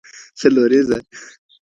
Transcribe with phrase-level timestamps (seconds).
[0.39, 0.97] ځلوريځه